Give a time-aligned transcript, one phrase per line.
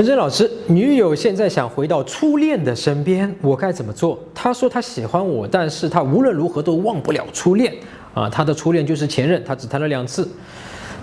[0.00, 4.18] 陈真老师，女友现在想回到初恋的身边，我该怎么做？
[4.34, 7.70] 她说她喜欢我，但是她无论如何都忘不了初恋
[8.14, 8.26] 啊。
[8.26, 10.26] 她的初恋就是前任，她只谈了两次。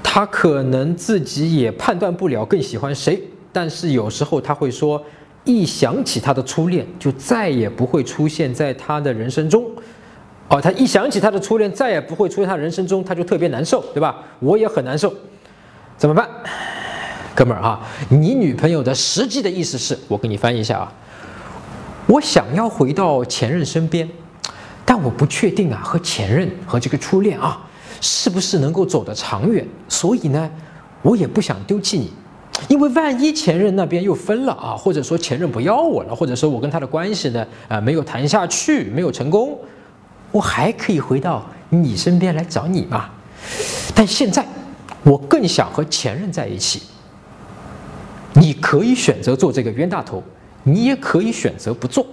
[0.01, 3.21] 她可能自己也判断不了更喜欢谁，
[3.53, 4.99] 但是有时候她会说，
[5.43, 9.63] 一想起她的初恋，就再也不会出现在她的人生中。
[10.47, 14.23] 哦，她一想起她的初恋，再也不会出现她人生中，她就特别难受，对吧？
[14.39, 15.13] 我也很难受，
[15.97, 16.27] 怎么办？
[17.37, 17.79] 哥们儿啊，
[18.09, 20.91] 你女朋友的实际的意思是我给你翻译一下啊，
[22.07, 24.09] 我想要回到前任身边，
[24.83, 27.63] 但我不确定啊和前任和这个初恋啊
[28.01, 30.49] 是不是能够走得长远，所以呢，
[31.03, 32.11] 我也不想丢弃你，
[32.69, 39.55] 因为万一前任那边又分了啊，或者说前任不要我了，或者说我跟他的关系呢啊没有谈下去，没有成功，
[40.31, 43.11] 我还可以回到你身边来找你嘛，
[43.93, 44.43] 但现在
[45.03, 46.81] 我更想和前任在一起。
[48.39, 50.21] 你可以选择做这个冤大头，
[50.63, 52.05] 你也可以选择不做，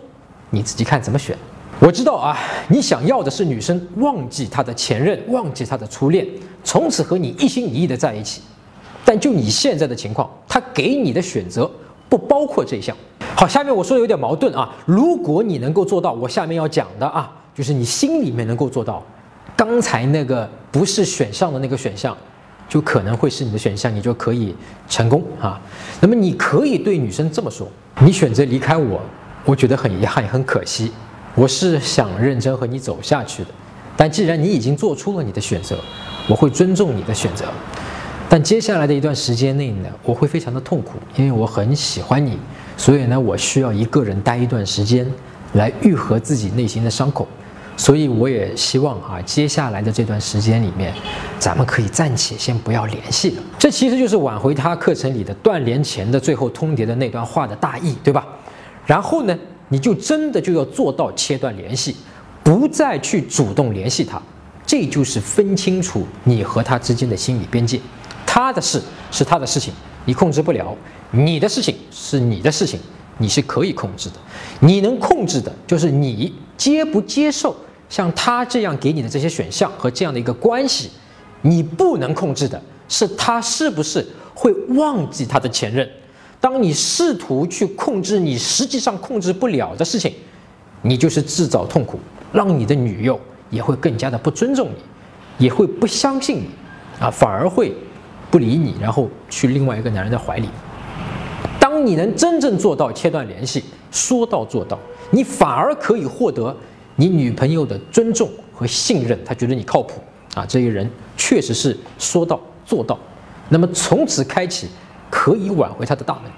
[0.50, 1.36] 你自己看怎么选。
[1.80, 6.26] 我知道啊，你想要的是女生忘记她的前任，忘记她的初恋，
[6.62, 8.40] 从此和你一心一意的在一起。
[9.04, 11.70] 但就你现在的情况，她给你的选择
[12.08, 12.96] 不包括这项。
[13.36, 14.72] 好，下面我说的有点矛盾啊。
[14.86, 19.02] 如果你能够做到我下面要讲的啊，就是你心里面能够做到
[19.54, 22.16] 刚才那个不是选项的那个选项。
[22.68, 24.54] 就可能会是你的选项，你就可以
[24.88, 25.60] 成功啊。
[26.00, 27.68] 那么你可以对女生这么说：
[28.00, 29.00] 你选择离开我，
[29.44, 30.90] 我觉得很遗憾，很可惜。
[31.34, 33.50] 我是想认真和你走下去的，
[33.96, 35.76] 但既然你已经做出了你的选择，
[36.28, 37.44] 我会尊重你的选择。
[38.28, 42.38] 但接下来的一段时间内呢，我会非常的痛苦，因为我很喜欢你，
[42.76, 45.06] 所以呢，我需要一个人待一段时间，
[45.52, 47.28] 来愈合自己内心的伤口。
[47.76, 50.94] 所以我也希望啊，接下来的这段时间里面，
[51.38, 53.42] 咱们可以暂且先不要联系了。
[53.58, 58.26] 这其实就是挽回他课程里的断联前的最后通牒的那段话的大意，对吧？
[58.86, 59.36] 然后呢，
[59.68, 61.96] 你就真的就要做到切断联系，
[62.42, 64.20] 不再去主动联系他。
[64.66, 67.80] 这就是分清楚你和他之间的心理边界。
[68.24, 69.72] 他的事是他的事情，
[70.04, 70.74] 你控制不了；
[71.10, 72.80] 你的事情是你的事情，
[73.18, 74.16] 你是可以控制的。
[74.60, 76.32] 你能控制的就是你。
[76.56, 77.54] 接不接受
[77.88, 80.88] 像他这样给你的这些选项和这样的一个关系，
[81.42, 85.86] 你不能控制的是他是不是会忘记他的前任。
[86.40, 90.14] 当你试图去控制你实际上控制不了的事情，
[90.82, 91.98] 你就是制造痛苦，
[92.32, 93.20] 让你的女友
[93.50, 96.48] 也会更加的不尊重你，也会不相信你，
[97.00, 97.74] 啊，反而会
[98.30, 100.48] 不理你，然后去另外一个男人的怀里。
[101.74, 104.78] 当你能真正做到切断联系，说到做到。
[105.10, 106.56] 你反而可以获得
[106.94, 110.00] 你女朋友的尊重和信任，她觉得你靠谱
[110.36, 112.96] 啊，这个人确实是说到做到。
[113.48, 114.68] 那么从此开启
[115.10, 116.30] 可以挽回她的大门，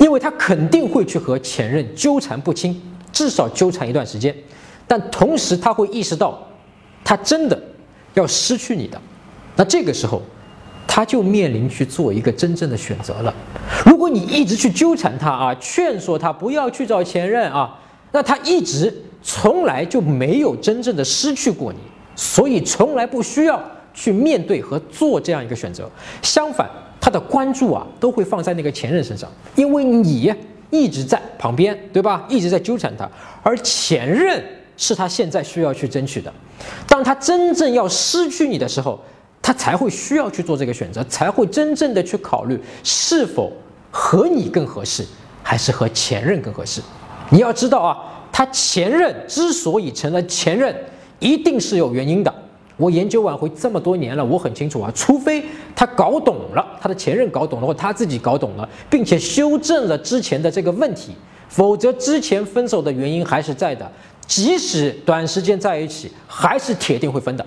[0.00, 2.76] 因为她肯定会去和前任纠缠不清，
[3.12, 4.34] 至少纠缠一段时间。
[4.88, 6.44] 但同时他会意识到，
[7.04, 7.56] 他真的
[8.14, 9.00] 要失去你的，
[9.54, 10.20] 那这个时候
[10.94, 13.34] 他就面临去做一个真正的选择了。
[13.86, 17.78] 如果你一直去纠缠他啊，劝说他不要去找前任啊。
[18.12, 21.78] 那他一直从来就没有真正的失去过你，
[22.14, 23.58] 所以从来不需要
[23.94, 25.90] 去面对和做这样一个选择。
[26.20, 26.68] 相反，
[27.00, 30.30] 他的关注啊都会放在那个前任身上，因为你
[30.68, 32.26] 一直在旁边，对吧？
[32.28, 33.10] 一直在纠缠他，
[33.42, 34.44] 而前任
[34.76, 36.30] 是他现在需要去争取的。
[36.86, 39.02] 当他真正要失去你的时候，
[39.42, 43.52] 他才会需要去做这个选择，才会真正的去考虑是否
[43.90, 45.04] 和你更合适，
[45.42, 46.80] 还是和前任更合适。
[47.30, 47.98] 你要知道啊，
[48.30, 50.74] 他前任之所以成了前任，
[51.18, 52.32] 一定是有原因的。
[52.76, 55.44] 我研究挽回这么多年了，我很清楚啊，除非
[55.74, 61.12] 他搞懂了，他的前任搞懂了，或他自己搞懂了，并且修正了之前的这个问题，
[61.48, 63.90] 否则之前分手的原因还是在的。
[64.26, 67.44] 即使短时间在一起，还是铁定会分的。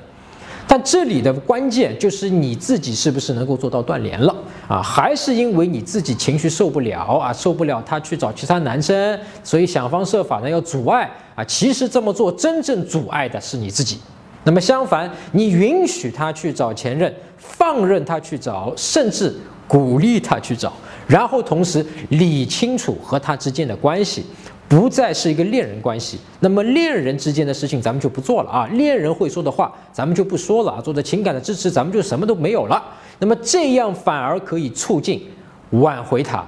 [0.67, 4.35] 但这里的关键就是你自己是不是能够做到断联了
[4.67, 4.81] 啊？
[4.81, 11.43] 还是因为你自己情绪受不了啊，受不了他去找其他男生，所以想方设法呢要阻碍啊？
[11.45, 13.99] 其实这么做真正阻碍的是你自己。
[14.43, 19.33] 那么相反，你允许他去找前任，放任他去找，甚至
[19.67, 20.71] 鼓励他去找，
[21.07, 24.25] 然后同时理清楚和他之间的关系。
[24.67, 32.83] 不再是一个恋人关系，那么恋人之间的事情咱们就不做了啊，恋人会说的话咱们就不说了啊，做的情感的支持咱们就什么都没有了。
[33.19, 35.23] 那么这样反而可以促进
[35.69, 36.43] 挽回他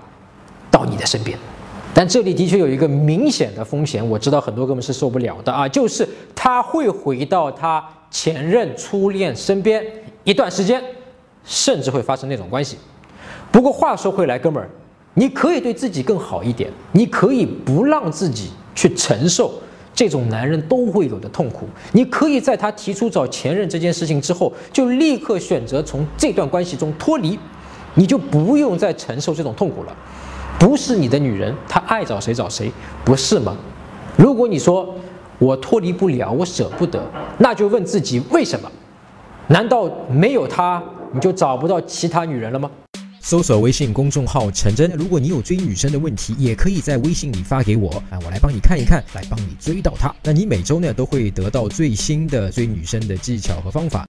[0.71, 1.37] 到你的身边，
[1.93, 9.85] 但这里的确有一个明显的风险，我知道很多哥们是受不了的啊，就是他会回到他前任初恋身边
[10.23, 10.81] 一段时间，
[11.45, 12.77] 甚至会发生那种关系。
[13.57, 14.69] 不过话说回来，哥们儿。
[15.15, 19.51] 你可以对自己更好一点，你可以不让自己去承受
[19.95, 21.67] 这种男人都会有的痛苦。
[21.91, 27.39] 你可以在他提出找前任这件事情之后，就立刻选择从这段关系中脱离，
[27.95, 29.97] 你就不用再承受这种痛苦了。
[30.59, 32.71] 不是你的女人，她爱找谁找谁，
[33.03, 33.57] 不是吗？
[34.15, 34.93] 如果你说
[35.39, 37.03] 我脱离不了，我舍不得，
[37.39, 38.71] 那就问自己为什么？
[39.47, 40.79] 难道没有她
[41.11, 42.69] 你就找不到其他女人了吗？
[43.27, 50.15] 搜索微信公众号“陈真”，如果你有追女生的问题，也可以在微信里发给我啊，我来帮你看一看，来帮你追到她。
[50.23, 54.05] 那你每周呢都会得到最新的追女生的技巧和方法。